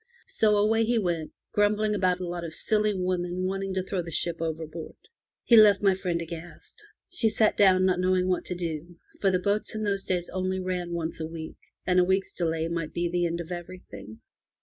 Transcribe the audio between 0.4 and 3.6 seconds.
away he went, grumbling about a lot of silly women